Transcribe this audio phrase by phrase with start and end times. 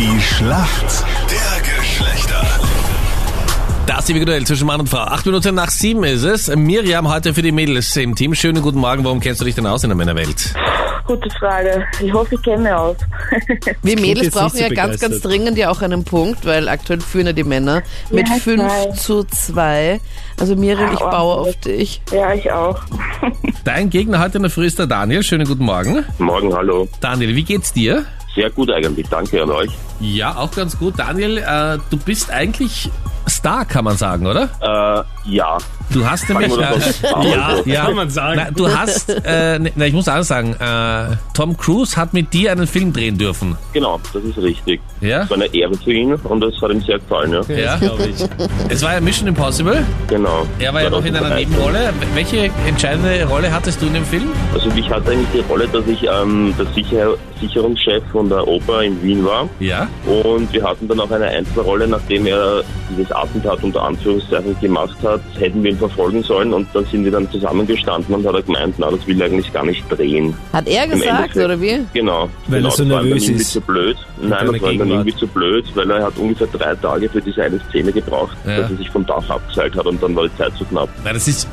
[0.00, 2.40] Die Schlacht der Geschlechter.
[3.86, 5.00] Das individuell zwischen Mann und Frau.
[5.00, 6.48] Acht Minuten nach sieben ist es.
[6.56, 8.34] Miriam heute für die Mädels im Team.
[8.34, 9.04] Schönen guten Morgen.
[9.04, 10.54] Warum kennst du dich denn aus in der Männerwelt?
[11.06, 11.84] Gute Frage.
[12.02, 12.96] Ich hoffe, ich kenne aus.
[13.82, 17.34] Wir Mädels brauchen ja ganz, ganz dringend ja auch einen Punkt, weil aktuell führen ja
[17.34, 18.90] die Männer mit Ja, 5 zwei.
[18.92, 20.00] zu 2.
[20.40, 22.00] Also Miriam, ich baue auf dich.
[22.10, 22.80] ja, ich auch.
[23.64, 25.22] Dein Gegner heute in der Früh ist der Daniel.
[25.22, 26.06] Schönen guten Morgen.
[26.16, 26.88] Morgen, hallo.
[27.02, 28.06] Daniel, wie geht's dir?
[28.34, 29.70] Sehr gut eigentlich, danke an euch.
[30.00, 30.98] Ja, auch ganz gut.
[30.98, 32.90] Daniel, äh, du bist eigentlich
[33.28, 34.48] Star, kann man sagen, oder?
[34.60, 35.58] Äh, ja.
[35.90, 36.52] Du hast nämlich...
[36.52, 37.84] Äh, ja, ja.
[37.86, 38.40] Kann man sagen.
[38.42, 39.08] Na, du hast...
[39.10, 40.54] Äh, ne, na, ich muss alles sagen.
[40.54, 43.56] Äh, Tom Cruise hat mit dir einen Film drehen dürfen.
[43.72, 44.80] Genau, das ist richtig.
[45.00, 45.22] Ja?
[45.22, 47.54] Es war eine Ehre für ihn und das hat ihm sehr gefallen, ja.
[47.54, 47.76] Ja.
[47.76, 48.24] glaube ich.
[48.68, 49.84] Es war ja Mission Impossible.
[50.08, 50.46] Genau.
[50.58, 51.48] Er war ja noch in einer 2013.
[51.48, 51.92] Nebenrolle.
[52.14, 54.30] Welche entscheidende Rolle hattest du in dem Film?
[54.54, 58.82] Also ich hatte eigentlich die Rolle, dass ich ähm, der Sicher Sicherungschef von der Oper
[58.82, 59.48] in Wien war.
[59.58, 59.88] Ja.
[60.06, 65.20] Und wir hatten dann auch eine Einzelrolle, nachdem er dieses Attentat unter Anführungszeichen gemacht hat,
[65.38, 68.74] hätten wir ihn verfolgen sollen und dann sind wir dann zusammengestanden und hat er gemeint,
[68.78, 70.34] na, das will er eigentlich gar nicht drehen.
[70.52, 71.44] Hat er Im gesagt, Endeffekt.
[71.44, 71.78] oder wie?
[71.92, 72.28] Genau.
[72.48, 73.52] Weil genau, er so das war ihm dann nervös irgendwie ist.
[73.52, 73.96] zu blöd.
[74.22, 77.42] Nein, das war dann irgendwie zu blöd, weil er hat ungefähr drei Tage für diese
[77.42, 78.60] eine Szene gebraucht, Ja.
[78.62, 80.88] dass er sich vom Dach abgeseilt hat und dann war die Zeit zu knapp.
[81.04, 81.48] Weil das ist...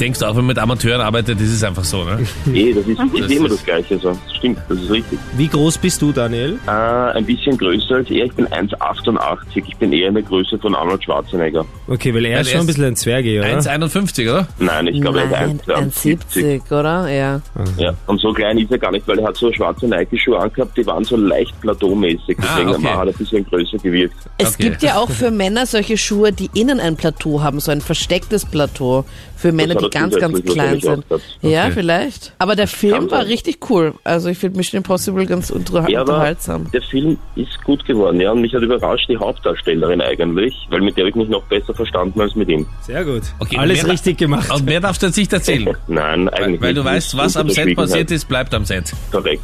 [0.00, 2.18] Denkst du auch, wenn man mit Amateuren arbeitet, ist einfach so, ne?
[2.54, 3.98] Eh, das ist, Das ist immer ist- das Gleiche.
[3.98, 4.08] So.
[4.10, 5.18] Das stimmt, das ist richtig.
[5.36, 6.58] Wie groß bist du, Daniel?
[6.66, 8.24] Äh, ein bisschen größer als er.
[8.26, 9.62] Ich bin 1,88.
[9.68, 11.64] Ich bin eher in der Größe von Arnold Schwarzenegger.
[11.86, 13.48] Okay, weil er Weil ist schon ein bisschen ein Zwerge, oder?
[13.48, 14.48] 1,51, oder?
[14.58, 16.60] Nein, ich glaube, er ist 1,70.
[16.68, 17.08] 1,70, oder?
[17.08, 17.40] Ja.
[17.78, 20.76] Ja, und so klein ist er gar nicht, weil er hat so schwarze Nike-Schuhe angehabt,
[20.76, 22.36] die waren so leicht plateaumäßig.
[22.38, 22.86] Deswegen Ah, okay.
[22.88, 24.14] hat er ein bisschen größer gewirkt.
[24.38, 24.62] Es Okay.
[24.70, 28.44] gibt ja auch für Männer solche Schuhe, die innen ein Plateau haben, so ein verstecktes
[28.46, 29.04] Plateau.
[29.36, 31.04] Für Männer, die ganz, ganz klein sind.
[31.42, 31.72] Ja, Okay.
[31.74, 32.32] vielleicht.
[32.38, 33.94] Aber der Film war richtig cool.
[34.04, 36.70] Also ich finde Mission Impossible ganz unter Ja, unterhaltsam.
[36.72, 38.32] der Film ist gut geworden, ja.
[38.32, 41.74] Und mich hat überrascht die Hauptdarstellerin eigentlich, weil mit der habe ich mich noch besser
[41.74, 42.66] verstanden als mit ihm.
[42.82, 43.22] Sehr gut.
[43.38, 44.50] Okay, Alles richtig gemacht.
[44.52, 45.76] Und mehr darfst du jetzt nicht erzählen.
[45.88, 46.78] Nein, eigentlich Weil nicht.
[46.80, 48.92] du weißt, was am Set passiert ist, bleibt am Set.
[49.10, 49.42] Korrekt.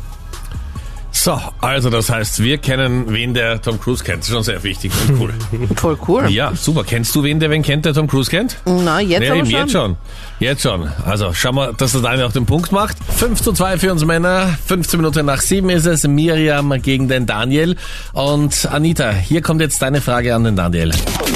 [1.12, 4.20] So, also das heißt, wir kennen, wen der Tom Cruise kennt.
[4.20, 5.34] Das ist schon sehr wichtig und cool.
[5.76, 6.30] Voll cool.
[6.30, 6.84] Ja, super.
[6.84, 8.56] Kennst du wen, der wen kennt, der Tom Cruise kennt?
[8.64, 9.50] Na, jetzt ja, aber schon.
[9.50, 9.96] jetzt schon.
[10.38, 10.90] Jetzt schon.
[11.04, 12.96] Also schauen wir, dass der Daniel auch den Punkt macht.
[13.16, 14.56] 5 zu 2 für uns Männer.
[14.66, 16.06] 15 Minuten nach 7 ist es.
[16.06, 17.76] Miriam gegen den Daniel.
[18.12, 20.92] Und Anita, hier kommt jetzt deine Frage an den Daniel.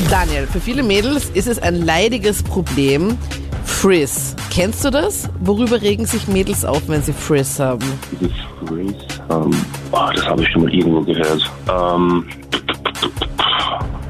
[0.09, 3.19] Daniel, für viele Mädels ist es ein leidiges Problem.
[3.65, 4.35] Frizz.
[4.51, 5.29] Kennst du das?
[5.41, 7.85] Worüber regen sich Mädels auf, wenn sie Frizz haben?
[8.13, 8.33] Dieses
[8.67, 8.97] Freeze,
[9.31, 9.51] ähm,
[9.93, 11.51] ah, das habe ich schon mal irgendwo gehört.
[11.71, 12.25] Ähm,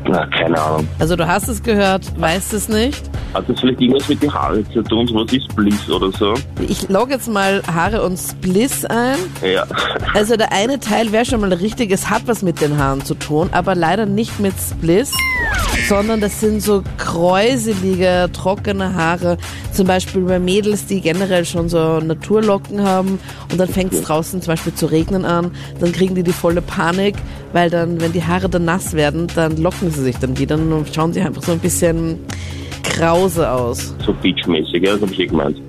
[0.07, 0.89] na, keine Ahnung.
[0.99, 3.11] Also du hast es gehört, weißt es nicht.
[3.33, 5.09] Hat das vielleicht irgendwas mit den Haaren zu tun?
[5.13, 6.35] Was ist Bliss oder so?
[6.69, 9.17] Ich logge jetzt mal Haare und Spliss ein.
[9.43, 9.67] Ja.
[10.13, 13.15] Also der eine Teil wäre schon mal richtig, es hat was mit den Haaren zu
[13.15, 15.13] tun, aber leider nicht mit Spliss,
[15.89, 19.37] sondern das sind so kräuselige, trockene Haare.
[19.73, 23.19] Zum Beispiel bei Mädels, die generell schon so Naturlocken haben
[23.51, 25.51] und dann fängt es draußen zum Beispiel zu regnen an,
[25.81, 27.17] dann kriegen die die volle Panik,
[27.53, 30.95] weil dann, wenn die Haare dann nass werden, dann locken sie sich dann wieder und
[30.95, 32.19] schauen sie einfach so ein bisschen
[32.83, 33.95] krause aus.
[34.05, 35.61] So beachmäßig, ja, das habe ich eh gemeint.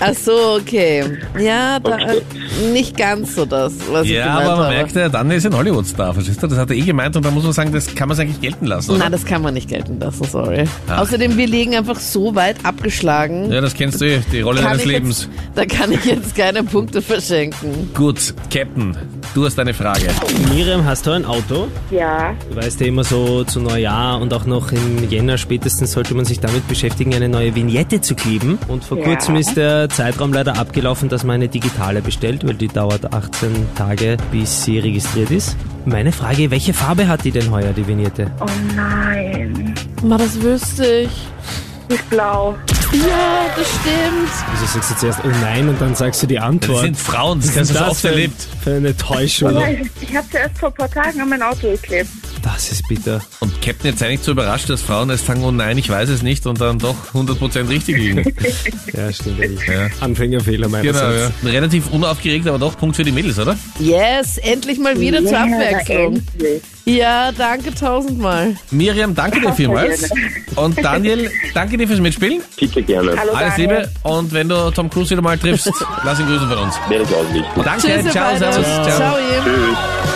[0.00, 1.04] Ach so, okay.
[1.38, 2.22] Ja, da, Okay.
[2.66, 4.74] äh, nicht ganz so das, was ich Ja, gemeint aber man habe.
[4.76, 6.46] merkt, der Daniel ist ein Hollywood-Star, verstehst du?
[6.48, 8.66] Das hat er eh gemeint und da muss man sagen, das kann man eigentlich gelten
[8.66, 8.98] lassen, oder?
[9.00, 10.64] Nein, das kann man nicht gelten lassen, sorry.
[10.88, 11.02] Ach.
[11.02, 13.50] Außerdem, wir liegen einfach so weit abgeschlagen.
[13.52, 15.28] Ja, das kennst du eh, die Rolle kann deines Lebens.
[15.32, 17.90] Jetzt, da kann ich jetzt keine Punkte verschenken.
[17.94, 18.96] Gut, Captain,
[19.34, 20.08] du hast eine Frage.
[20.52, 21.68] Miriam, hast du ein Auto?
[21.90, 26.14] Ja, Du weißt ja immer so zu Neujahr und auch noch im Jänner spätestens sollte
[26.14, 28.58] man sich damit beschäftigen, eine neue Vignette zu kleben.
[28.68, 29.04] Und vor Ja.
[29.04, 33.50] kurzem ist der Zeitraum leider abgelaufen, dass man eine digitale bestellt, weil die dauert 18
[33.74, 35.56] Tage, bis sie registriert ist.
[35.86, 38.30] Meine Frage, welche Farbe hat die denn heuer, die Vignette?
[38.40, 38.46] oh
[38.76, 39.74] nein.
[40.02, 41.10] Ma, das wüsste ich.
[41.88, 42.56] Ist blau.
[42.92, 44.30] Ja, das stimmt.
[44.52, 46.80] Also sagst du zuerst, oh nein, und dann sagst du die Das Antwort.
[46.80, 48.46] sind Frauen, das hast ist du so das oft erlebt.
[48.62, 49.52] für eine Täuschung?
[49.52, 52.08] Nein, ich habe sie erst vor ein paar Tagen an mein Auto geklebt.
[52.44, 53.22] Das ist bitter.
[53.40, 56.22] Und Captain jetzt eigentlich so überrascht, dass Frauen erst sagen, oh nein, ich weiß es
[56.22, 58.22] nicht und dann doch 100% richtig liegen.
[58.92, 59.40] Ja, stimmt.
[59.66, 59.88] Ja.
[60.00, 61.32] Anfängerfehler genau, meinerseits.
[61.42, 61.50] ja.
[61.50, 63.56] Relativ unaufgeregt, aber doch Punkt für die Mädels, oder?
[63.80, 66.16] Yes, endlich mal wieder zur Ja, Abwechslung.
[66.16, 66.62] endlich.
[66.84, 68.54] Ja, danke tausendmal.
[68.70, 70.08] Miriam, danke dir vielmals.
[70.54, 72.40] Und Daniel, danke dir fürs Mitspielen.
[72.60, 73.16] Bitte gerne.
[73.18, 73.56] Hallo Alles.
[73.56, 73.90] Liebe.
[74.02, 75.72] Und wenn du Tom Cruise wieder mal triffst,
[76.04, 76.74] lass ihn grüßen von uns.
[76.88, 77.62] Werde ich ausrichten.
[77.64, 78.96] Danke, Tschüss, ciao, servus, ciao.
[78.96, 79.42] Ciao, ihr.
[79.42, 80.13] Tschüss.